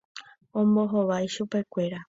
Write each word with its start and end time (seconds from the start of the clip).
Ombohovái 0.59 1.25
chupekuéra. 1.33 1.99